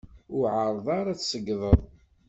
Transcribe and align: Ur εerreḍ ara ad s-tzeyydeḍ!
Ur 0.35 0.45
εerreḍ 0.51 0.87
ara 0.97 1.09
ad 1.13 1.17
s-tzeyydeḍ! 1.19 1.79